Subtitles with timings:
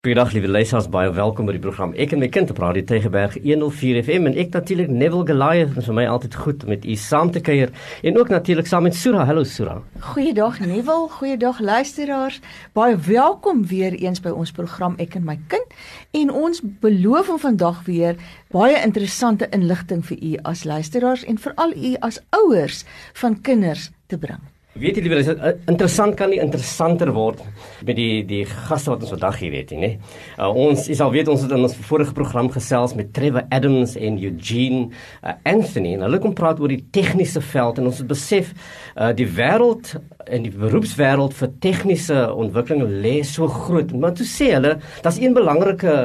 [0.00, 1.90] Goeiedag liewe luisters, baie welkom by die program.
[2.00, 5.96] Ek en my kind op Radio Tygerberg 104 FM en ek natuurlik Neville Goliath, vir
[5.98, 7.68] my altyd goed met u saam te kuier
[8.08, 9.26] en ook natuurlik saam met Sura.
[9.28, 9.74] Hallo Sura.
[10.14, 12.38] Goeiedag Neville, goeiedag luisteraars.
[12.72, 15.76] Baie welkom weer eens by ons program Ek en my kind
[16.16, 18.16] en ons beloof om vandag weer
[18.56, 22.86] baie interessante inligting vir u as luisteraars en veral u as ouers
[23.20, 24.40] van kinders te bring.
[24.78, 27.40] Weet jy liewer dit interessant kan nie interessanter word
[27.82, 29.96] met die die gaste wat ons vandag hier het nie.
[30.36, 33.96] Uh, ons is al weet ons het in ons vorige program gesels met Trevor Adams
[33.98, 34.84] en Eugene
[35.24, 38.52] uh, Anthony en hulle kom praat oor die tegniese veld en ons het besef
[38.94, 39.96] uh, die wêreld
[40.30, 43.90] en die beroepswêreld vir tegniese ontwikkeling lê so groot.
[43.90, 45.96] Maar toe sê hulle, daar's een belangrike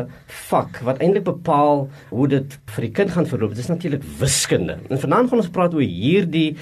[0.50, 3.54] vak wat eintlik bepaal hoe dit vir die kind gaan verloop.
[3.54, 4.80] Dit is natuurlik wiskunde.
[4.90, 6.56] En vanaand gaan ons praat oor hierdie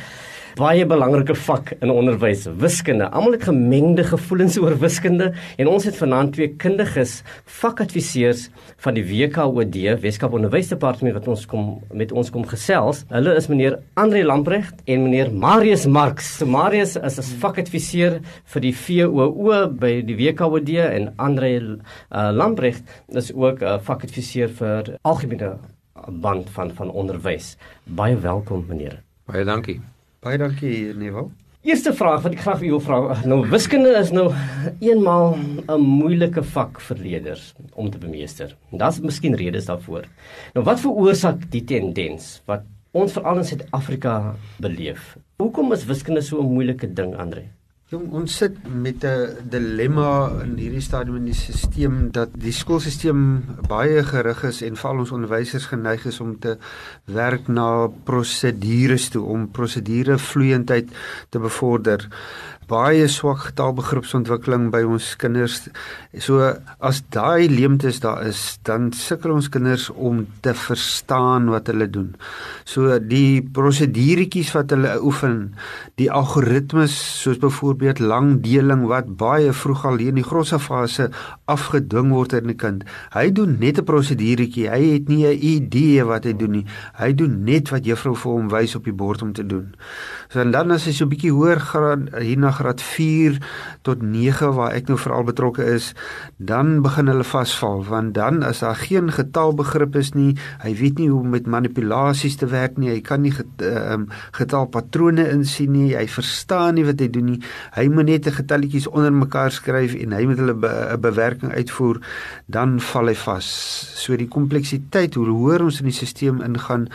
[0.58, 3.08] baie belangrike vak in onderwys, wiskunde.
[3.10, 7.22] Almal het gemengde gevoelens oor wiskunde en ons het vanaand twee kundiges,
[7.62, 8.48] vakadviseurs
[8.84, 13.04] van die WKOD, Weskaap Onderwysdepartement wat ons kom met ons kom gesels.
[13.14, 16.36] Hulle is meneer Andre Lamprecht en meneer Marius Marx.
[16.38, 18.20] So Marius is as vakadviseur
[18.54, 24.50] vir die VOO by die WKOD en Andre uh, Lamprecht is ook 'n uh, vakadviseur
[24.50, 25.58] vir algemene
[26.08, 27.58] band van van onderwys.
[27.84, 29.02] Baie welkom meneer.
[29.26, 29.93] Baie dankie.
[30.24, 31.26] Baie dankie Nevo.
[31.68, 34.30] Eerste vraag wat ek graag vir jou vra, nou wiskunde is nou
[34.80, 38.56] eenmaal 'n moeilike vak vir leerders om te bemeester.
[38.72, 40.08] Daar's miskien redes daarvoor.
[40.56, 42.64] Nou wat veroorsaak die tendens wat
[42.94, 45.18] ons veral in Suid-Afrika beleef?
[45.44, 47.44] Hoekom is wiskunde so 'n moeilike ding, Andre?
[47.94, 53.20] Jong, ons sit met 'n dilemma in hierdie stadium in die stelsel dat die skoolstelsel
[53.70, 56.58] baie gerig is en val ons onderwysers geneig is om te
[57.06, 60.90] werk na prosedures toe om prosedure vloeiendheid
[61.30, 62.08] te bevorder
[62.70, 65.70] baie swak taalbegripsontwikkeling by ons kinders.
[66.22, 71.88] So as daai leemtes daar is, dan sukkel ons kinders om te verstaan wat hulle
[71.92, 72.14] doen.
[72.66, 75.54] So die proseduretjies wat hulle oefen,
[76.02, 81.10] die algoritmes soos byvoorbeeld langdeling wat baie vroeg al in die grondfase
[81.52, 82.84] afgedwing word in 'n kind.
[83.14, 84.70] Hy doen net 'n proseduretjie.
[84.70, 86.66] Hy het nie 'n idee wat hy doen nie.
[86.96, 89.76] Hy doen net wat juffrou vir hom wys op die bord om te doen.
[90.30, 93.40] So en dan as hy so 'n bietjie hoër graad hierna graad 4
[93.82, 95.94] tot 9 waar ek nou veral betrokke is,
[96.38, 100.34] dan begin hulle vasval want dan as daar geen getalbegrip is nie,
[100.64, 103.94] hy weet nie hoe om met manipulasies te werk nie, hy kan nie get, uh,
[103.94, 107.40] um, getalpatrone insien nie, hy verstaan nie wat hy doen nie.
[107.76, 111.52] Hy moet net 'n getalletjies onder mekaar skryf en hy moet hulle 'n be bewerking
[111.54, 112.02] uitvoer,
[112.48, 113.48] dan val hy vas.
[113.96, 116.88] So die kompleksiteit, hoe hoër ons in die stelsel ingaan,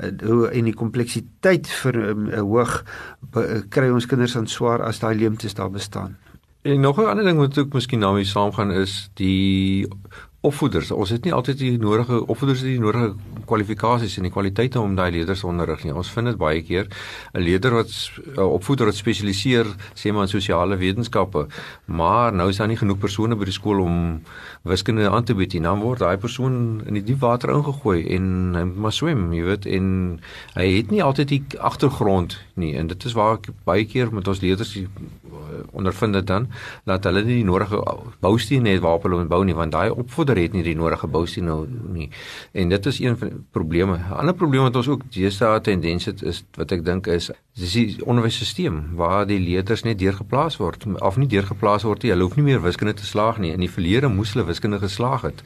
[0.00, 2.84] uh, hoe en die kompleksiteit vir 'n um, hoog
[3.70, 6.16] kry ons kinders aan swaar as daai leemtes daar bestaan.
[6.62, 9.88] En nog 'n ander ding wat ook miskien daarmee saamgaan is die
[10.40, 10.90] opvoeders.
[10.90, 13.14] Ons het nie altyd die nodige opvoeders het die nodige
[13.52, 15.94] kwalifikasies en die kwaliteite om daai leerders te onderrig nie.
[15.94, 16.88] Ons vind dit baie keer
[17.34, 17.92] 'n leerder wat
[18.36, 21.46] 'n opvoeder wat spesialiseer sê maar in sosiale wetenskappe,
[21.86, 24.22] maar nou is daar nie genoeg persone by die skool om
[24.62, 25.62] wiskunde aan te bied nie.
[25.62, 29.42] Dan word daai persoon in die diep water ingegooi en hy moet maar swem, jy
[29.42, 30.20] weet, en
[30.54, 32.74] hy het nie altyd die agtergrond nie.
[32.76, 34.78] En dit is waar ek baie keer met ons leerders
[35.72, 36.48] ondervind dit dan
[36.84, 37.80] dat hulle nie die nodige
[38.20, 41.48] boustene het waarop hulle moet bou nie, want daai opvoeder het nie die nodige bousien
[41.48, 42.10] nou nie.
[42.52, 43.96] En dit is een van probleme.
[43.96, 45.02] 'n Ander probleem wat ons ook
[45.60, 50.56] tendens het is wat ek dink is dis die onderwysstelsel waar die leerders net deurgeplaas
[50.56, 52.12] word of nie deurgeplaas word nie.
[52.14, 53.52] Hulle hoef nie meer wiskunde te slaag nie.
[53.52, 55.42] In die verlede moes hulle wiskunde geslaag het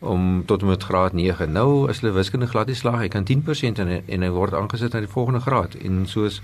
[0.00, 1.52] om tot met graad 9.
[1.52, 4.96] Nou as hulle wiskunde glad nie slaag, hy kan 10% en en hy word aangesit
[4.96, 5.76] na die volgende graad.
[5.84, 6.40] En soos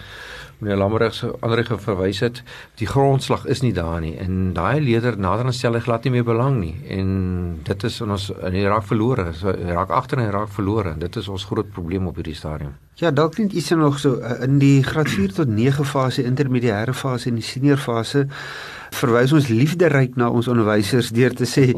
[0.60, 2.43] meneer Lammerich se ander verwys het,
[2.76, 6.12] die grondslag is nie daar nie en daai leerder nader aan stel hy glad nie
[6.19, 6.75] meer belang nie.
[6.93, 9.31] En dit is ons in die raak verlore.
[9.72, 10.93] Raak agter en raak verlore.
[11.00, 12.76] Dit is ons groot probleem op hierdie stadium.
[12.97, 16.94] Ja, dalk net iets nog so eh, in die graad 4 tot 9 fase, intermediêre
[16.97, 18.27] fase en die senior fase
[18.97, 21.71] verwys ons liefderyk na ons onderwysers deur te sê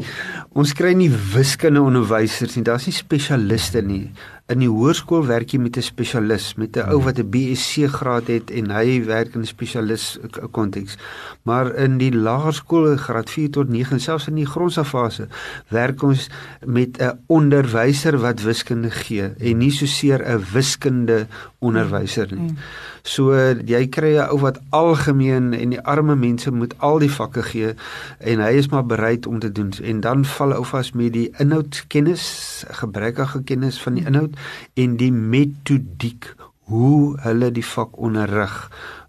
[0.55, 2.65] ons kry nie wiskunde onderwysers nie.
[2.67, 4.09] Daar's nie spesialiste nie
[4.49, 8.27] in die hoërskool werk jy met 'n spesialis, met 'n ou wat 'n BSc graad
[8.27, 10.17] het en hy werk in 'n spesialis
[10.51, 10.97] konteks.
[11.43, 15.27] Maar in die laerskool graad 4 tot 9 selfs in die grondslagfase
[15.69, 16.29] werk ons
[16.65, 21.27] met 'n onderwyser wat wiskunde gee en nie so seer 'n wiskunde
[21.59, 22.49] onderwyser nie.
[22.49, 22.57] Mm.
[23.03, 23.33] So
[23.65, 27.73] jy kry 'n ou wat algemeen en die arme mense moet al die vakke gee
[28.19, 31.29] en hy is maar bereid om te doen en dan val ou vas met die
[31.37, 34.38] inhoudkennis, gebrekkige kennis van die inhoud
[34.73, 36.33] en die metodiek
[36.69, 38.57] hoe hulle die vak onderrig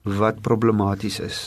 [0.03, 1.41] wat problematies is.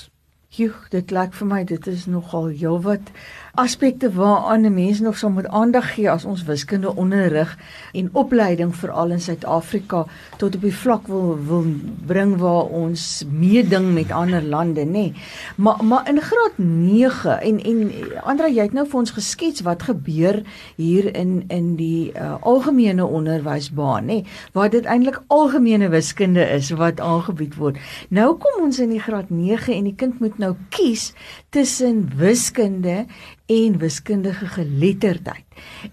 [0.54, 3.10] Joe, dit klink vir my dit is nogal heelwat
[3.56, 7.58] aspekte waaraan 'n mens nog sal moet aandag gee as ons wiskunde onderrig
[7.92, 10.06] en opleiding veral in Suid-Afrika
[10.38, 11.66] tot op die vlak wil wil
[12.06, 14.92] bring waar ons meeding met ander lande, nê.
[14.92, 15.14] Nee.
[15.56, 17.92] Maar maar in graad 9 en en
[18.24, 20.44] Andra, jy het nou vir ons geskets wat gebeur
[20.76, 26.70] hier in in die uh, algemene onderwysbaan, nê, nee, waar dit eintlik algemene wiskunde is
[26.70, 27.78] wat aangebied word.
[28.10, 31.14] Nou kom ons in die graad 9 en die kind moet nou kies
[31.50, 33.06] tussen wiskunde
[33.46, 35.46] en wiskundige geletterdheid.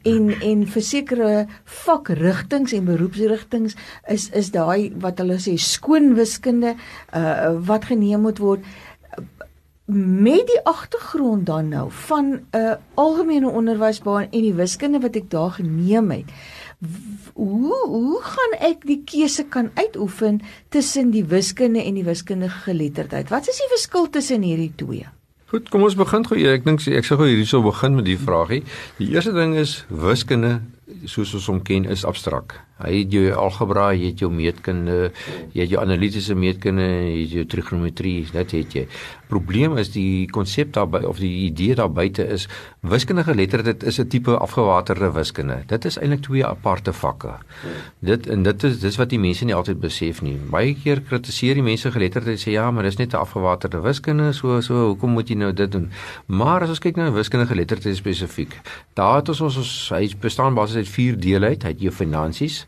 [0.02, 3.74] En en vir sekere vakrigtinge en beroepsrigtinge
[4.08, 6.76] is is daai wat hulle sê skoon wiskunde
[7.14, 8.64] uh wat geneem moet word
[9.90, 15.30] met die agtergrond dan nou van 'n uh, algemene onderwysbaan en die wiskunde wat ek
[15.30, 16.30] daar geneem het
[17.34, 23.28] hoe hoe gaan ek die keuse kan uitoefen tussen die wiskunde en die wiskundige geletterdheid?
[23.28, 25.08] Wat is die verskil tussen hierdie twee?
[25.50, 26.36] Goed, kom ons begin gou.
[26.46, 28.60] Ek dink ek sê gou hierso begin met die vraagie.
[29.00, 30.60] Die eerste ding is wiskunde
[31.10, 32.54] soos ons hom ken is abstrak.
[32.80, 35.12] Hy het jou algebra, jy het jou meetkunde,
[35.52, 38.86] jy het jou analitiese meetkunde, jy het jou trigonometrie, dit het jy.
[39.30, 42.48] Probleem is die konsep daarby of die idee daar buite is
[42.80, 45.62] wiskundige geletterdheid is 'n tipe afgewaterde wiskunde.
[45.66, 47.34] Dit is eintlik twee aparte vakke.
[48.00, 50.36] Dit en dit is dis wat die mense nie altyd besef nie.
[50.50, 54.60] Baie keer kritiseer die mense geletterdheid sê ja, maar dis net 'n afgewaterde wiskunde, so
[54.60, 55.90] so hoekom moet jy nou dit doen?
[56.26, 58.60] Maar as ons kyk na wiskundige geletterdheid spesifiek,
[58.94, 62.66] daar het ons ons hy bestaan basies uit vier dele uit, hy het jou finansies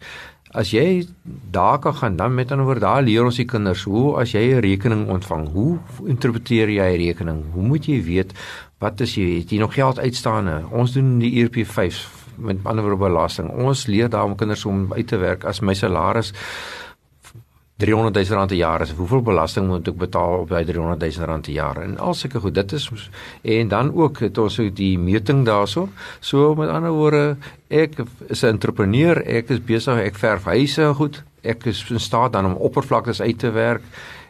[0.53, 1.07] As jy
[1.51, 4.53] daar kan gaan dan met ander woorde daar leer ons die kinders hoe as jy
[4.53, 7.45] 'n rekening ontvang, hoe interpreteer jy 'n rekening?
[7.53, 8.35] Hoe moet jy weet
[8.79, 10.65] wat is jy het jy nog geld uitstaande?
[10.71, 13.49] Ons doen die ERP5 met ander woorde belasting.
[13.51, 16.33] Ons leer daar om kinders om uit te werk as my salaris
[17.83, 18.93] 300 000 rand per jaar is.
[18.95, 21.81] Hoeveel belasting moet ek betaal op daai 300 000 rand per jaar?
[21.83, 22.89] En al sulke goed dit is
[23.43, 25.89] en dan ook het ons ook die meting daarso.
[26.21, 27.37] So met ander woorde
[27.69, 27.99] ek
[28.29, 31.23] is 'n entrepreneur ek is besig ek verf huise goed.
[31.43, 33.83] Ek is in staat dan om oppervlaktes uit te werk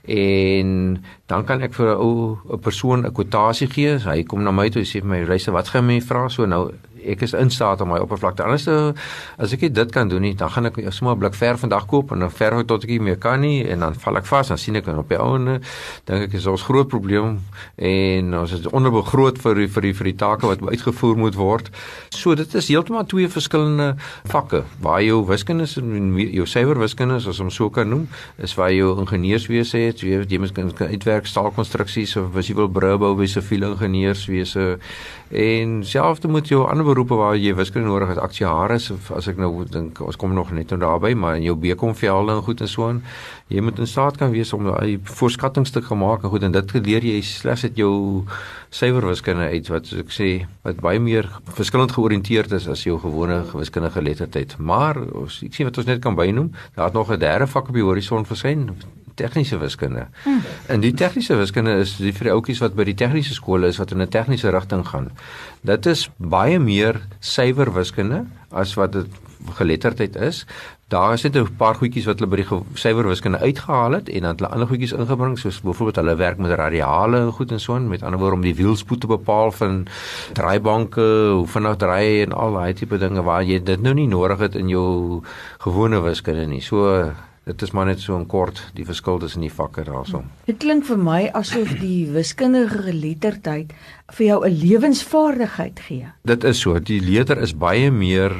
[0.06, 3.98] en dan kan ek vir 'n ou 'n persoon 'n kwotasie gee.
[3.98, 6.46] Hy kom na my toe en sê vir my reise wat gaan my vra so
[6.46, 6.72] nou
[7.06, 8.94] ek is in staat om my oppervlakte anders te
[9.38, 12.12] as ek dit kan doen nie dan gaan ek sommer 'n blik verf vandag koop
[12.12, 14.48] en dan verf ek tot ek nie meer kan nie en dan val ek vas
[14.48, 15.60] dan sien ek dan op die ouene
[16.06, 17.40] dink ek is ons groot probleem
[17.76, 21.70] en ons is onderbegroot vir die, vir die vir die take wat uitgevoer moet word.
[22.10, 23.96] So dit is heeltemal twee verskillende
[24.30, 28.08] vakke waar jou wiskunde en jou suiwer wiskunde as ons so kan noem
[28.42, 32.56] is waar jou ingenieurswese het jy weet jy moet kan uitwerk staalkonstruksies of as jy
[32.58, 34.78] wil brûe bou wie se siviele ingenieurswese
[35.32, 39.40] en selfs moet jou ander beroepe waar jy wiskunde nodig het, aktuaris of as ek
[39.40, 42.70] nou dink ons kom nog net nou daarby, maar in jou bekomvelde en goed en
[42.70, 43.02] so aan,
[43.48, 47.04] jy moet in staat kan wees om 'n voorskattingstuk gemaak en goed en dit geleer
[47.04, 48.24] jy slegs uit jou
[48.70, 52.98] suiwer wiskunde uit wat soos ek sê wat baie meer verskillend georiënteerd is as jou
[52.98, 54.56] gewone wiskundige geletterdheid.
[54.58, 57.74] Maar ek sien wat ons net kan bynoem, daar het nog 'n derde vak op
[57.74, 58.70] die horison verskyn
[59.22, 60.06] tegniese wiskunde.
[60.26, 60.42] Hmm.
[60.72, 63.80] En die tegniese wiskunde is die vir die ouetjies wat by die tegniese skole is
[63.82, 65.10] wat in 'n tegniese rigting gaan.
[65.62, 69.06] Dit is baie meer suiwer wiskunde as wat dit
[69.58, 70.46] geletterdheid is.
[70.88, 74.22] Daar is net 'n paar goedjies wat hulle by die suiwer wiskunde uitgehaal het en
[74.22, 77.76] dan hulle ander goedjies ingebring soos byvoorbeeld hulle werk met radiale en goed en so
[77.76, 79.86] en met ander woorde om die wielspoed te bepaal van
[80.32, 84.38] draaibanke, hoe vinnig draai en al daai tipe dinge waar jy dit nou nie nodig
[84.38, 85.22] het in jou
[85.58, 86.60] gewone wiskunde nie.
[86.60, 87.12] So
[87.44, 90.30] Dit is maar net so 'n kort die verskil tussen die vakke daarsom.
[90.46, 93.72] Dit klink vir my asof die wiskundige geletterdheid
[94.12, 96.06] vir jou 'n lewensvaardigheid gee.
[96.24, 98.32] Dit is so, die leerder is baie meer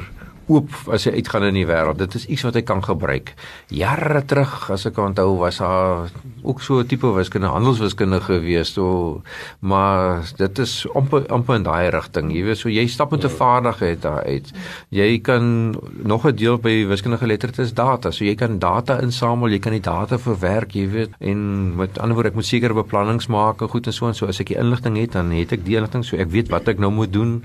[0.47, 1.97] oop as hy uitgaan in die wêreld.
[1.97, 3.33] Dit is iets wat hy kan gebruik.
[3.73, 6.11] Jare terug, as ek onthou, was daar
[6.43, 9.21] ook so 'n tipe wiskunde, handelswiskunde gewees, so
[9.59, 12.31] maar dit is amper amper in daai rigting.
[12.31, 14.51] Jy weet, so jy stap met 'n vaardigheid daar uit.
[14.89, 18.11] Jy kan nog 'n deel by wiskundige geletterd is data.
[18.11, 22.15] So jy kan data insamel, jy kan die data verwerk, jy weet, en met ander
[22.15, 24.59] woorde, ek moet sekere beplannings maak en goed en so en so as ek die
[24.59, 27.43] inligting het, dan het ek die inligting, so ek weet wat ek nou moet doen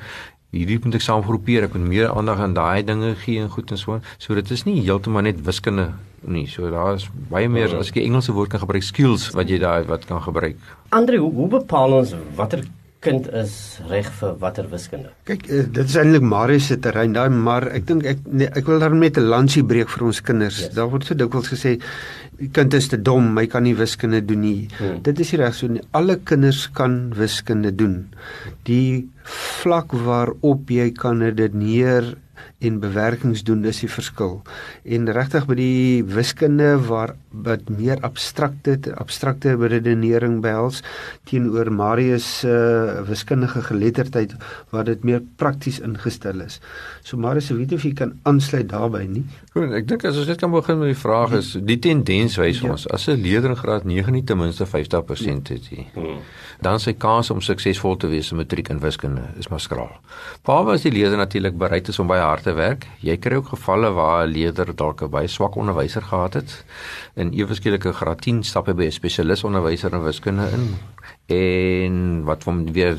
[0.55, 3.81] hierdie moet ek saamgroepeer ek moet meer aandag aan daai dinge gee en goed en
[3.81, 5.91] so so dit is nie heeltemal net wiskunde
[6.23, 6.47] nie.
[6.51, 9.61] So daar is baie meer as ek die Engelse woord kan gebruik skills wat jy
[9.63, 10.59] daai wat kan gebruik.
[10.95, 12.65] Andre hoe, hoe bepaal ons watter
[13.01, 17.29] kind is reg vir watter wiskunde kyk uh, dit is eintlik Marius se terrein daai
[17.31, 20.63] maar ek dink ek nee, ek wil daar net 'n lansie breek vir ons kinders
[20.65, 20.75] yes.
[20.75, 21.79] daar word so dikwels gesê
[22.39, 24.69] die kind is te dom, hy kan nie wiskunde doen nie.
[24.79, 25.01] Hmm.
[25.07, 25.83] Dit is reg so nie.
[25.99, 27.97] Alle kinders kan wiskunde doen.
[28.69, 29.09] Die
[29.59, 32.15] vlak waarop jy kan dit neer
[32.59, 34.41] en bewerkings doen dis die verskil.
[34.83, 40.81] En regtig by die wiskunde waar wat meer abstrakte abstrakte beredenering behels
[41.29, 44.35] teenoor Marius se uh, wiskundige geletterdheid
[44.73, 46.59] waar dit meer prakties ingestel is.
[47.07, 49.25] So Marius, weet of jy kan aansluit daarbey nie?
[49.55, 52.63] Goed, ek dink as ons net kan begin met die vraag is die tendens wys
[52.63, 52.73] ja.
[52.73, 55.87] ons as 'n leerder in graad 9 nie ten minste 50% het nie.
[55.95, 56.19] Hmm.
[56.61, 59.95] Dan sy kans om suksesvol te wees in matriek en wiskunde is maar skraal.
[60.43, 62.87] Behalwe as die leerder natuurlik bereid is om baie hard te werk.
[63.05, 66.65] Jy kry ook gevalle waar 'n leerder dalk 'n baie swak onderwyser gehad het
[67.15, 70.65] en eweskielik 'n graad 10 stap by 'n spesialis onderwyser in wiskunde in
[71.27, 72.97] en wat hom weer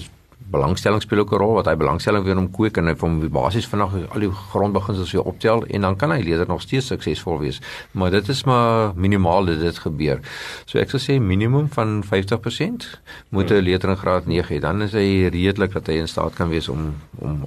[0.49, 3.67] belangstelling speel ook 'n rol wat hy belangstelling weer om kweek en hy van basies
[3.67, 7.61] vinnig al die grondbeginsels weer optel en dan kan hy leerder nog steeds suksesvol wees.
[7.91, 10.19] Maar dit is maar minimaal dat dit gebeur.
[10.65, 14.59] So ek sou sê minimum van 50% moet 'n leerder in graad 9 hê.
[14.59, 17.43] Dan is hy redelik dat hy in staat kan wees om om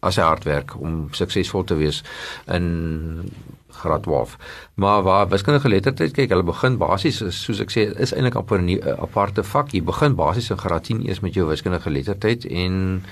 [0.00, 2.02] as hy hard werk om suksesvol te wees
[2.46, 3.30] in
[3.76, 4.36] graad 12.
[4.74, 9.42] Maar waar wiskundige geletterdheid kyk, hulle begin basies soos ek sê is eintlik 'n aparte
[9.42, 9.72] vak.
[9.72, 13.02] Jy begin basies in graad 10 eers met jou wiskundige geletterdheid en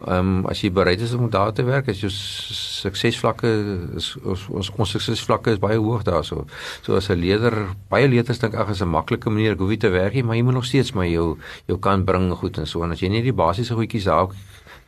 [0.00, 3.48] ehm um, as jy bereid is om daar te werk, as jou suksesvlakke
[3.96, 6.46] is ons ons suksesvlakke is baie hoog daarso.
[6.82, 9.90] So as 'n leerder, baie leerders dink ag is 'n maklike manier hoef nie te
[9.90, 12.82] werk nie, maar jy moet nog steeds maar jou jou kan bring goed en so
[12.82, 14.28] en as jy nie die basiese goedjies daar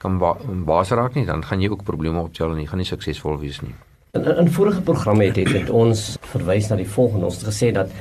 [0.02, 0.34] kan ba
[0.66, 3.60] baas raak nie, dan gaan jy ook probleme optel en jy gaan nie suksesvol wees
[3.62, 3.74] nie.
[4.18, 7.30] In in vorige programme het, het ons verwys na die volgende.
[7.30, 7.94] Ons het gesê dat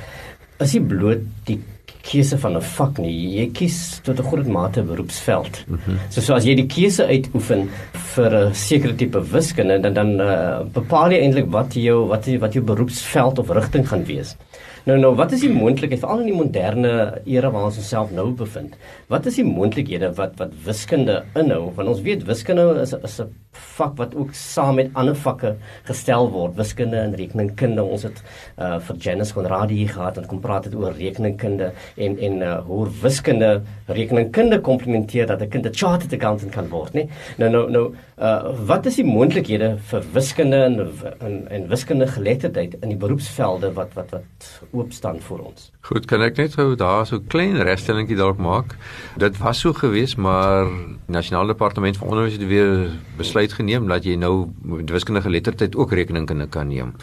[0.60, 1.60] as jy bloot die
[2.02, 5.64] keuse van 'n vak nie, jy kies tot 'n groot mate beroepsveld.
[5.66, 5.98] Mm -hmm.
[6.10, 7.68] So so as jy die keuse uitoefen
[8.14, 12.52] vir 'n sekere tipe wiskunde, dan dan uh, bepaal jy eintlik wat jou wat wat
[12.52, 14.36] jou beroepsveld of rigting gaan wees.
[14.82, 16.94] Nou nou, wat is die moontlikheid veral in die moderne
[17.30, 18.72] era waar ons onsself nou bevind?
[19.12, 21.68] Wat is die moontlikhede wat wat wiskunde inhou?
[21.76, 23.30] Want ons weet wiskunde is is 'n
[23.76, 27.82] vak wat ook saam met ander vakke gestel word, wiskunde en rekeningkunde.
[27.84, 28.22] Ons het
[28.58, 32.58] uh vir Janice Conradie hier gehad en kom praat het oor rekeningkunde en en uh
[32.66, 37.08] hoe wiskunde rekeningkunde komplementeer dat 'n kind 'n chartered accountant kan word, né?
[37.36, 40.76] Nou nou nou uh wat is die moontlikhede vir wiskunde en
[41.18, 45.70] en, en wiskunde geletterdheid in die beroepsvelde wat wat wat oop staan vir ons?
[45.88, 48.76] Goed, kan ek net gou daar so klein regstellingkie dalk maak?
[49.18, 50.70] Dit was so gewees, maar
[51.10, 55.92] Nasionale Departement van Onderwys het weer besluit geneem dat jy nou met wiskundige geletterdheid ook
[55.98, 56.94] rekeningkunde kan neem.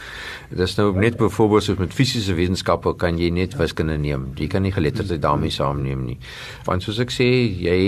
[0.53, 4.29] Dit is nou net byvoorbeeld soos met fisiese wetenskappe kan jy net wiskunde neem.
[4.39, 6.17] Jy kan nie geletterdheid daarmee saamneem nie.
[6.69, 7.27] Want soos ek sê,
[7.59, 7.79] jy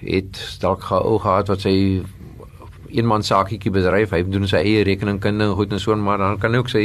[0.00, 1.74] het dalk gehad wat sy
[2.88, 6.54] eenman saakietjie bedryf, hy doen sy eie rekeningkunde en goed en so maar dan kan
[6.54, 6.84] hy ook sy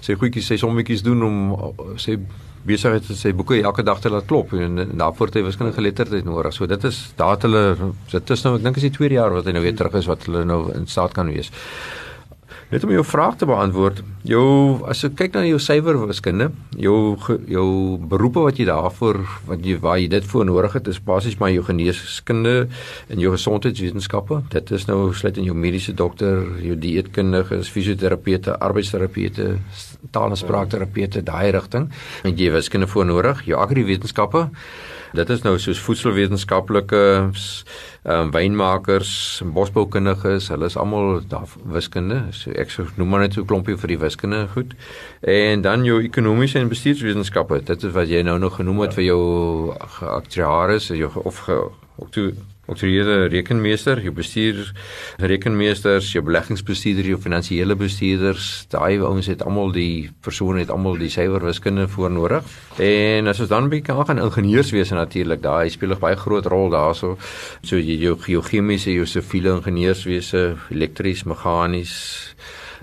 [0.00, 1.38] sy goedjies, sy sommetjies doen om
[2.00, 2.18] sy
[2.66, 5.80] besigheid te sê boeke elke dag te laat klop en, en daarvoor het hy wiskundige
[5.80, 6.54] geletterdheid nodig.
[6.54, 9.34] So dit is daar het hulle dit is nou ek dink is die tweede jaar
[9.34, 11.50] wat hy nou weer terug is wat hulle nou in staat kan wees.
[12.72, 14.44] Net om jou vraag te beantwoord, jou
[14.88, 16.46] as jy kyk na jou suiwer wiskunde,
[16.80, 16.94] jou
[17.52, 17.64] jou
[18.08, 19.18] beroepe wat jy daarvoor
[19.50, 22.54] wat jy waar jy dit voor nodig het, is basies maar jou geneeskunde
[23.12, 24.38] en jou gesondheidswetenskappe.
[24.56, 29.50] Dit is nou sluit in jou mediese dokter, jou dieetkundige, fisioterapeute, arbeidsterapeute,
[30.10, 31.90] taal- en spraakterapeute, daai rigting.
[32.24, 34.48] En jy wiskunde voor nodig, jou agriwetenskappe.
[35.12, 37.64] Dit is nou soos voedselwetenskaplikes,
[38.02, 42.22] ehm um, wynmakers, bosboukundiges, hulle is almal daar wiskunde.
[42.32, 44.72] So ek sou noem maar net so 'n klompie vir die wiskunde goed.
[45.20, 47.60] En dan jou ekonomiese en bestuurswetenskappe.
[47.64, 52.32] Dit is wat jy nou nog genoem het vir jou aktuaris of ge, of toe
[52.70, 54.68] Oortrede rekenmeester, jou bestuur
[55.18, 61.10] rekenmeesters, jou beleggingsbestuurder, jou finansiële bestuurders, daai ouens het almal die persone het almal die
[61.10, 62.46] syfer wiskunde voor nodig.
[62.78, 66.70] En as ons dan 'n bietjie gaan ingenieurswese natuurlik, daai speel 'n baie groot rol
[66.70, 67.18] daarso.
[67.62, 72.34] So jy jou geochemiese, jou siviele ingenieurswese, elektries, meganies,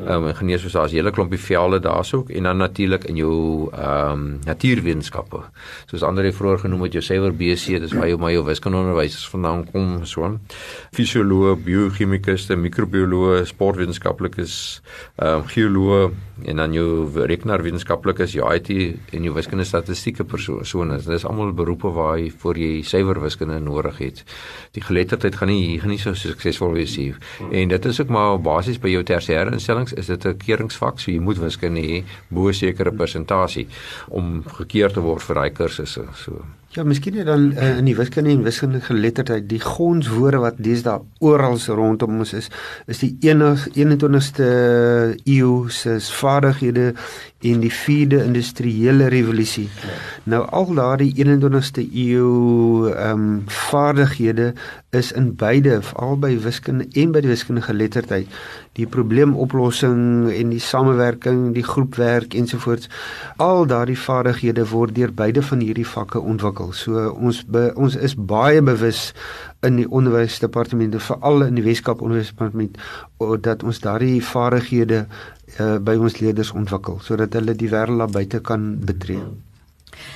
[0.06, 4.12] ehm um, ingenieurs soos daar's hele klompie velde daarso en dan natuurlik in jou ehm
[4.12, 5.42] um, natuurwetenskappe.
[5.86, 9.30] Soos ander het vroeër genoem het jou sewer BC, dis waar jou my jou wiskundeonderwysers
[9.30, 10.38] vandaan kom so.
[10.92, 14.82] Fisioloog, biochemikus, microbioloog, sportwetenskaplikes,
[15.16, 16.12] ehm um, geoloog
[16.46, 18.70] en dan jou rekenaarwetenskaplikes, jou IT
[19.14, 20.98] en jou wiskunde statistieke persone.
[20.98, 24.24] Dit is almal beroepe waar jy vir jy sewer wiskunde nodig het.
[24.78, 27.14] Die geletterdheid gaan nie gaan nie so suksesvol wees nie.
[27.52, 31.12] En dit is ook maar basies by jou tersiêre instellings is dit 'n keuringsvak, so
[31.12, 33.68] jy moet wiskunde hê bo 'n sekere persentasie
[34.10, 36.08] om gekeer te word vir daai kursusse.
[36.16, 40.60] So Ja, miskien net dan uh, in die wiskunde en wiskundige geletterdheid, die gonswoorde wat
[40.62, 42.52] deesdae oral rondom ons is,
[42.86, 44.50] is die enig 21ste
[45.26, 46.92] eeu se vaardighede
[47.50, 49.66] en die 4de industriële revolusie.
[49.82, 49.98] Ja.
[50.30, 54.54] Nou al daardie 21ste eeu ehm um, vaardighede
[54.94, 58.38] is in beide, albei wiskunde en by die wiskundige geletterdheid,
[58.78, 62.90] die probleemoplossing en die samewerking, die groepwerk ensovoorts.
[63.38, 66.59] Al daardie vaardighede word deur beide van hierdie vakke ontwikkel.
[66.76, 69.10] So ons be, ons is baie bewus
[69.66, 72.80] in die onderwysdepartemente, veral in die Weskaap onderwysdepartement,
[73.44, 78.44] dat ons daardie vaardighede uh, by ons leerders ontwikkel sodat hulle die wêreld daar buite
[78.46, 79.24] kan betree.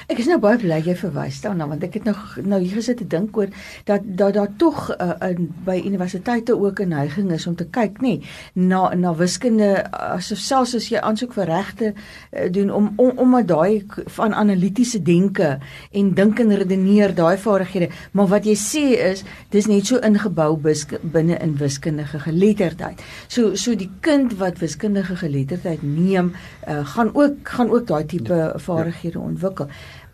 [0.07, 2.97] Ek is nou baie bly jy verwys daarna want ek het nog nou hier gesit
[2.97, 3.49] te dink oor
[3.85, 8.01] dat dat daar tog uh, in by universiteite ook 'n neiging is om te kyk
[8.01, 8.23] nê
[8.53, 13.45] na na wiskunde asof selfs as jy aansoek vir regte uh, doen om om om
[13.45, 15.59] daai van analitiese denke
[15.91, 20.57] en dink en redeneer daai vaardighede maar wat jy sê is dis net so ingebou
[21.01, 23.01] binne in wiskundige geletterdheid.
[23.27, 26.33] So so die kind wat wiskundige geletterdheid neem
[26.67, 29.25] uh, gaan ook gaan ook daai tipe ja, vaardighede ja.
[29.25, 29.67] ontwikkel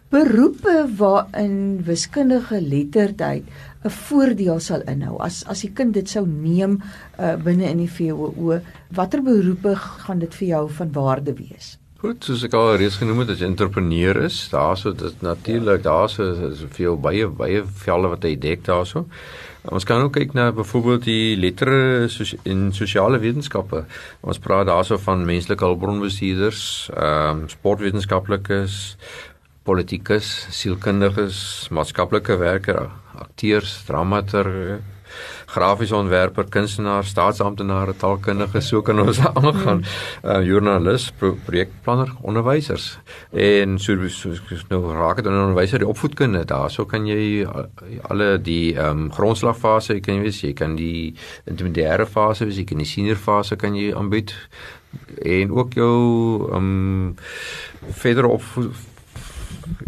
[0.09, 3.43] beroepe waarin wiskundige letterdheid
[3.85, 6.81] 'n voordeel sal inhou as as die kind dit sou neem
[7.19, 8.59] uh, binne in die VWO
[8.91, 13.25] watter beroepe gaan dit vir jou van waarde wees Goed, soos ek al reeds genoem
[13.25, 18.23] het, as jy entrepreneur is, daarso dit natuurlik, daarso is veel baie baie velde wat
[18.23, 19.03] jy dek daarso.
[19.67, 22.07] Ons kan ook kyk na byvoorbeeld die lettere
[22.47, 23.83] in sosiale wetenskappe.
[24.23, 26.61] Ons praat daarso van menslike hulpbronbestuurders,
[26.95, 28.79] ehm um, sportwetenskaplikes,
[29.69, 31.41] politikus, sielkundiges,
[31.75, 32.87] maatskaplike werker,
[33.21, 34.79] akteurs, dramaturge,
[35.49, 39.83] grafiese ontwerper, kunstenaar, staatsamptenare, taalkundige, so kan ons aangaan.
[40.23, 42.91] Uh joernalis, pro projekplanner, onderwysers.
[43.33, 46.45] En so, so, so nou raak dit aan onderwyser die opvoedkunde.
[46.49, 47.45] Daarso kan jy
[48.09, 51.13] alle die ehm um, grondslagfase, jy kan jy weet, jy kan die
[51.49, 54.35] intermediêre fase, jy kan die senior fase kan jy aanbied
[55.21, 55.97] en ook jou
[56.49, 57.15] ehm um,
[57.89, 58.43] verder op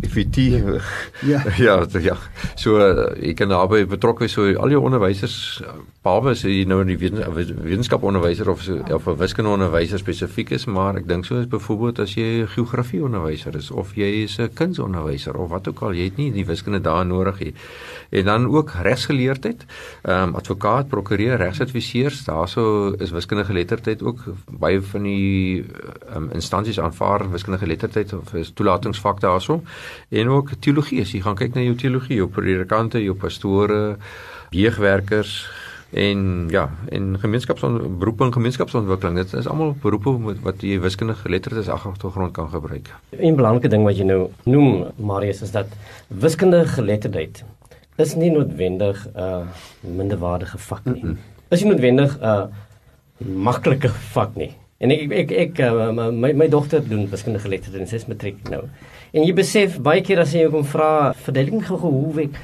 [0.02, 0.64] effektief.
[1.22, 1.44] Ja.
[1.58, 2.18] ja, ja.
[2.56, 5.62] So ek kan daarby betrokke wees so al jou onderwysers
[6.02, 10.52] behalwe as jy nou in die wetenskap onderwyser of so, of 'n wiskunde onderwyser spesifiek
[10.52, 14.40] is, maar ek dink so is byvoorbeeld as jy geografie onderwyser is of jy is
[14.40, 17.54] 'n kunsonderwyser of wat ook al, jy het nie die wiskunde daar nodig nie.
[18.10, 19.66] En dan ook regsgeleerdheid,
[20.04, 25.66] ehm um, advokaat, prokureur, regsadviseurs, daarso is wiskundige geletterdheid ook baie van die
[26.16, 29.62] um, instansies aanvaar wiskundige geletterdheid of is toelatingsvak daarso
[30.10, 31.02] en ook teologie.
[31.02, 33.98] As jy gaan kyk na jou teologie, jou predikante, jou pastore,
[34.50, 35.50] jeugwerkers
[35.92, 39.16] en ja, en gemeenskapsberoepe en gemeenskapsontwikkeling.
[39.16, 42.92] Dit is almal beroepe wat jy wiskundige geletterd is agtergrond kan gebruik.
[43.12, 45.68] 'n Belangrike ding wat jy nou noem, Marius, is dat
[46.08, 47.44] wiskundige geletterdheid
[47.98, 49.48] is nie noodwendig 'n uh,
[49.80, 51.04] minderwaardige vak nie.
[51.04, 51.18] Mm -mm.
[51.50, 52.46] Is nie noodwendig 'n uh,
[53.36, 54.56] maklike vak nie.
[54.82, 58.10] En ek ek ek, ek uh, my my dogter doen wiskundige geletterdheid en sy is
[58.10, 58.64] matriek nou.
[59.14, 62.42] En jy besef baie keer as jy hom vra verduidelik gou hoe werk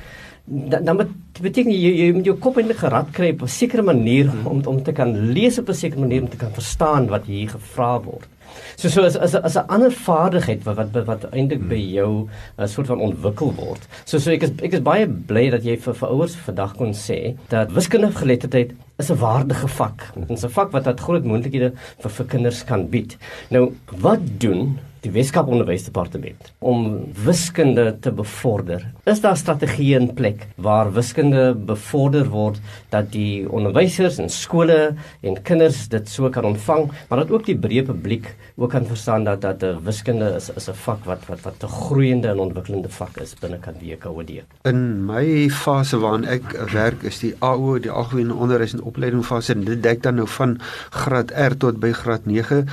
[0.48, 1.02] dan dan
[1.42, 4.84] beteken jy jy moet jou kop eintlik gerad kry op 'n sekere manier om om
[4.84, 8.28] te kan lees op 'n sekere manier om te kan verstaan wat hier gevra word.
[8.76, 12.30] So so as as as 'n ander vaardigheid wat wat wat eintlik by jou 'n
[12.64, 13.88] uh, soort van ontwikkel word.
[14.06, 16.94] So so ek is ek is baie bly dat jy vir vir ouers vandag kon
[16.94, 20.12] sê dat wiskundige geletterdheid is 'n waardige vak.
[20.16, 23.18] Dit is 'n vak wat dat groot moontlikhede vir vir kinders kan bied.
[23.50, 26.88] Nou wat doen die Weskaap Onderwysdepartement om
[27.26, 28.84] wiskunde te bevorder.
[29.06, 32.60] Is daar strategieë in plek waar wiskunde bevorder word
[32.94, 37.58] dat die onderwysers en skole en kinders dit so kan ontvang, maar dat ook die
[37.58, 41.64] breë publiek ook kan verstaan dat dat wiskunde is is 'n vak wat wat wat
[41.64, 44.44] 'n groeiende en ontwikkelende vak is binne kan WKOD.
[44.64, 49.54] In my fase waarin ek werk is die AO, die algemene onderwys en opleiding fase
[49.54, 50.58] en dit dek dan nou van
[50.90, 52.68] graad R tot by graad 9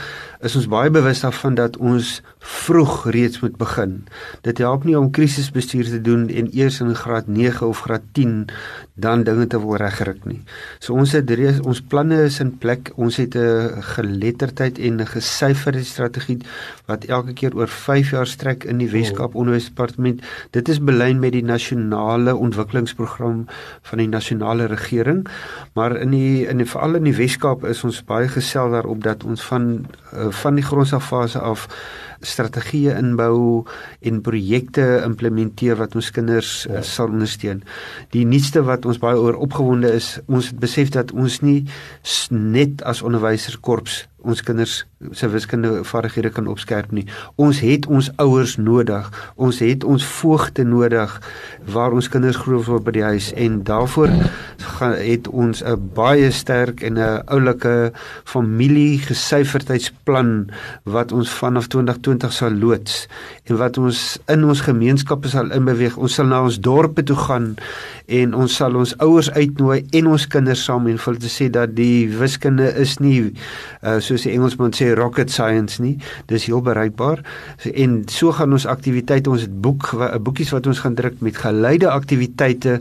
[0.44, 3.92] is ons baie bewus daarvan dat ons vroeg reeds moet begin.
[4.44, 8.44] Dit help nie om krisisbestuur te doen en eers in graad 9 of graad 10
[8.94, 10.42] dan dinge te wil regryk nie.
[10.78, 12.92] So ons het reeds ons planne is in plek.
[12.94, 16.38] Ons het 'n geletterdheid en 'n gesyferde strategie
[16.86, 19.40] wat elke keer oor 5 jaar strek in die Weskaap oh.
[19.40, 20.22] Onderwysdepartement.
[20.50, 23.46] Dit is belyn met die nasionale ontwikkelingsprogram
[23.82, 25.26] van die nasionale regering.
[25.72, 29.24] Maar in die in die veral in die Weskaap is ons baie gesel daarop dat
[29.24, 31.66] ons van uh, van die grondslagfase af
[32.24, 33.64] strategieë inbou
[34.00, 36.78] en projekte implementeer wat ons kinders ja.
[36.78, 37.62] uh, sal ondersteun.
[38.16, 41.60] Die nuutste wat ons baie oor opgewonde is, ons het besef dat ons nie
[42.30, 47.04] net as onderwyserskorps ons kinders se wiskundige vaardighede kan opskerp nie.
[47.40, 49.08] Ons het ons ouers nodig.
[49.36, 51.12] Ons het ons voogte nodig
[51.74, 54.12] waar ons kinders groot word by die huis en daarvoor
[54.78, 57.92] gaan het ons 'n baie sterk en 'n oulike
[58.24, 60.50] familie gesyferdheidsplan
[60.84, 63.08] wat ons vanaf 2020 sal loods
[63.44, 65.96] en wat ons in ons gemeenskappe sal inbeweeg.
[65.96, 67.54] Ons sal na ons dorpe toe gaan
[68.06, 71.74] en ons sal ons ouers uitnooi en ons kinders saam en vir te sê dat
[71.74, 73.32] die wiskunde is nie
[73.82, 75.98] uh, soos die Engelsman sê rocket science nie.
[76.30, 77.24] Dis heel bereikbaar.
[77.74, 81.36] En so gaan ons aktiwiteite, ons het boek 'n boekies wat ons gaan druk met
[81.36, 82.80] geleide aktiwiteite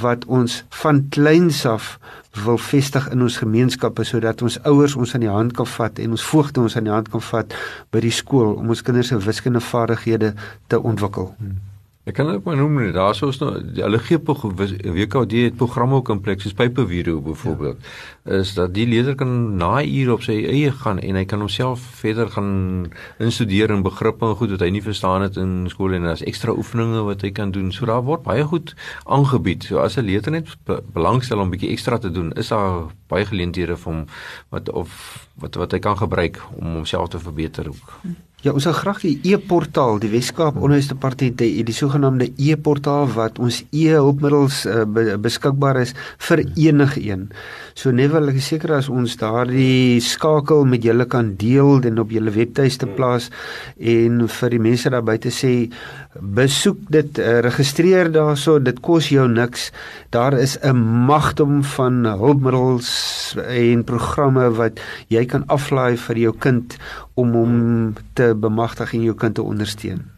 [0.00, 1.98] wat ons van kleins af
[2.44, 6.10] wil vestig in ons gemeenskappe sodat ons ouers ons aan die hand kan vat en
[6.10, 7.56] ons voogte ons aan die hand kan vat
[7.90, 10.34] by die skool om ons kinders se wiskundige vaardighede
[10.66, 11.34] te ontwikkel.
[11.38, 11.69] Hmm.
[12.10, 16.00] Ek kan ook maar noem net daar sou ons nou hulle gee WKD het programme
[16.00, 18.40] ook in plek soos Paper Video byvoorbeeld ja.
[18.40, 21.84] is dat die leerder kan na ure op sy eie gaan en hy kan homself
[22.00, 22.90] verder gaan
[23.22, 26.56] instudeer in begrippe en goed wat hy nie verstaan het in skool en daar's ekstra
[26.56, 27.70] oefeninge wat hy kan doen.
[27.70, 28.74] So daar word baie goed
[29.06, 29.70] aangebied.
[29.70, 33.24] So as 'n leerder net belangstel om 'n bietjie ekstra te doen, is daar baie
[33.24, 34.06] geleenthede vir hom
[34.50, 38.00] wat of wat wat hy kan gebruik om homself te verbeter ook.
[38.40, 43.58] Ja, ons sal graag die e-portaal, die Weskaap Onderwysdepartement hê, die sogenaamde e-portaal wat ons
[43.68, 44.86] e-hulpmiddels uh,
[45.20, 45.92] beskikbaar is
[46.24, 47.26] vir enige een.
[47.76, 52.14] So net wil ek seker as ons daardie skakel met julle kan deel en op
[52.16, 53.28] julle webtuiste plaas
[53.76, 55.52] en vir die mense daar buite sê
[56.16, 59.68] besoek dit, uh, registreer daarso, dit kos jou niks.
[60.16, 60.80] Daar is 'n
[61.12, 64.80] magdom van hulpmiddels en programme wat
[65.12, 66.76] jy kan aflaai vir jou kind
[67.20, 67.60] om hom
[68.18, 70.08] te bemagtig en jou kind te ondersteun.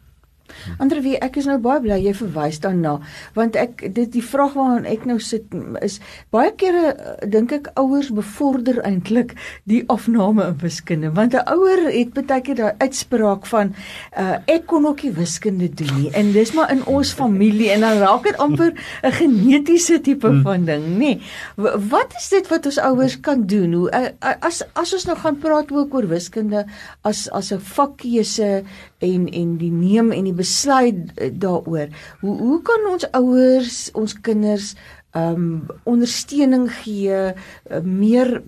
[0.78, 2.98] Ander wie ek is nou baie bly jy verwys daarna
[3.34, 5.98] want ek dit die vraag waaraan ek nou sit is
[6.34, 9.34] baie kere eh, dink ek ouers bevorder eintlik
[9.70, 13.74] die afname in wiskunde want 'n ouer het baie keer daai uitspraak van
[14.18, 17.80] uh, ek kon ook nie wiskunde doen nie en dis maar in ons familie en
[17.86, 20.42] dan raak dit amper 'n genetiese tipe hmm.
[20.42, 21.12] van ding nê
[21.56, 25.38] wat is dit wat ons ouers kan doen hoe uh, as as ons nou gaan
[25.38, 26.66] praat ook oor wiskunde
[27.02, 28.64] as as 'n vakkeuse
[28.98, 31.88] en en die neem en die besluit eh, daaroor.
[32.20, 34.74] Hoe hoe kan ons ouers ons kinders
[35.12, 38.38] um ondersteuning gee, uh, meer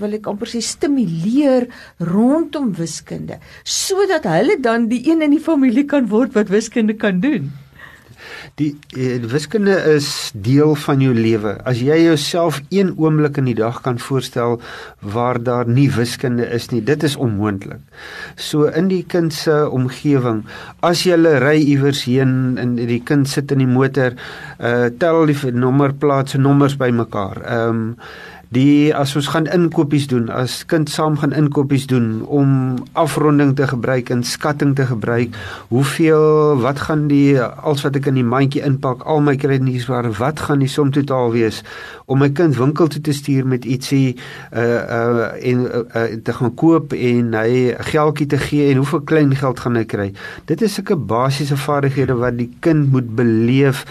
[0.00, 1.64] wil ek amper sê stimuleer
[2.10, 7.24] rondom wiskunde sodat hulle dan die een in die familie kan word wat wiskunde kan
[7.24, 7.48] doen?
[8.60, 11.56] Die, die eh, wiskunde is deel van jou lewe.
[11.68, 14.58] As jy jouself een oomblik in die dag kan voorstel
[15.00, 17.82] waar daar nie wiskunde is nie, dit is onmoontlik.
[18.36, 20.44] So in die kind se omgewing,
[20.86, 24.16] as jy ry iewers heen en die kind sit in die motor,
[24.58, 27.42] uh tel die nommerplaat se nommers bymekaar.
[27.44, 27.96] Ehm um,
[28.50, 33.68] Die as ons gaan inkopies doen, as kind saam gaan inkopies doen om afronding te
[33.70, 35.36] gebruik en skatting te gebruik,
[35.68, 40.42] hoeveel wat gaan die als wat ek in die mandjie inpak, al my kredietkaarte, wat
[40.48, 41.62] gaan die som totaal wees
[42.10, 44.16] om my kind winkel toe te stuur met ietsie
[44.50, 44.62] uh
[44.98, 49.36] uh en uh, uh, te gaan koop en hy geldjie te gee en hoeveel klein
[49.38, 50.08] geld gaan hy kry.
[50.50, 53.84] Dit is sulke basiese vaardighede wat die kind moet beleef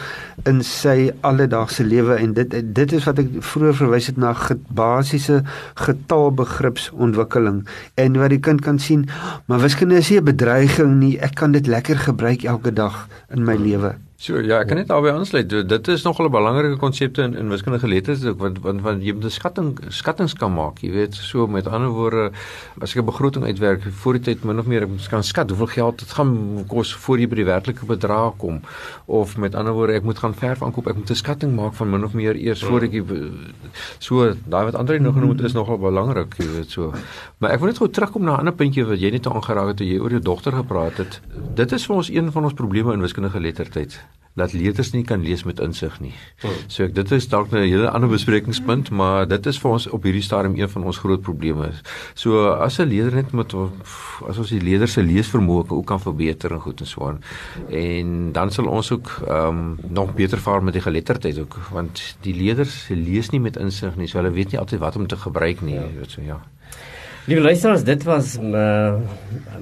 [0.48, 4.36] in sy alledaagse lewe en dit dit is wat ek vroeër verwys het na
[4.68, 9.10] basiese getalbegripsontwikkeling en wat die kind kan sien,
[9.46, 11.20] maar wiskunde is nie 'n bedreiging nie.
[11.20, 14.09] Ek kan dit lekker gebruik elke dag in my lewe.
[14.20, 15.48] So ja, ek kan net albei aansluit.
[15.48, 19.14] Dit is nogal 'n belangrike konsepte in, in wiskundige letters ook want want want jy
[19.14, 22.32] moet 'n skatting skattings kan maak, jy weet, so met ander woorde
[22.82, 25.68] as ek 'n begroting uitwerk voor die tyd min of meer ek kan skat hoeveel
[25.68, 28.60] geld dit gaan kos voor jy by die werklike bedrag kom
[29.06, 31.90] of met ander woorde ek moet gaan verf aankoop, ek moet 'n skatting maak van
[31.90, 32.92] min of meer eers voor ek
[34.00, 36.92] so daai wat Andre nog genoem het is nogal belangrik, jy weet so.
[37.38, 39.78] Maar ek wil net gou terugkom na 'n ander puntjie wat jy net aangeraak het
[39.78, 41.22] toe jy oor jou dogter gepraat het.
[41.56, 44.09] Dit is vir ons een van ons probleme in wiskundige lettertyd
[44.40, 46.14] dat leerders nie kan lees met insig nie.
[46.44, 46.58] Hmm.
[46.72, 50.04] So ek dit is dalk 'n hele ander besprekingspunt, maar dit is vir ons op
[50.04, 51.72] hierdie stadium een van ons groot probleme.
[52.14, 53.54] So as 'n leerder net moet
[54.28, 57.22] as ons die leerders se leesvermoë ook kan verbeter en goed en so aan.
[57.70, 62.16] En dan sal ons ook ehm um, nog beter vaar met die geletterdheid ook, want
[62.22, 65.18] die leerders lees nie met insig nie, so hulle weet nie altyd wat om te
[65.18, 65.88] gebruik nie, ja.
[66.08, 66.42] so ja.
[67.30, 68.96] Liewe luisteraars, dit was uh,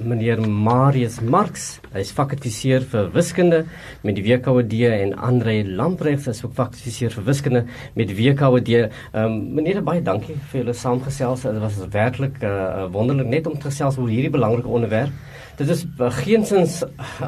[0.00, 1.66] meneer Marius Marx.
[1.92, 3.58] Hy is fakadviseer vir wiskunde
[4.00, 7.62] met die WKD en Andre Lamprecht is ook fakadviseer vir wiskunde
[7.98, 8.86] met WKD.
[8.86, 11.44] Ehm um, meneer baie dankie vir julle saamgesels.
[11.44, 15.12] Dit was werklik uh, wonderlik net om te gesels oor hierdie belangrike onderwerp.
[15.58, 16.84] Dit is uh, geensins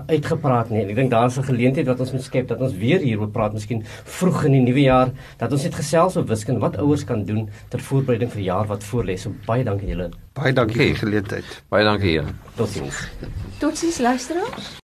[0.06, 0.84] uitgepraat nie.
[0.84, 3.52] Ek dink daar is 'n geleentheid wat ons moet skep dat ons weer hieroor praat,
[3.52, 7.24] miskien vroeg in die nuwe jaar, dat ons net gesels oor wiskunde wat ouers kan
[7.24, 9.18] doen ter voorbereiding vir die jaar wat voorlê.
[9.18, 11.62] So baie dankie julle Baie dankie vir die geleentheid.
[11.68, 12.30] Baie dankie Jan.
[12.54, 13.02] Totsiens.
[13.58, 14.70] Totsiens luisteraars.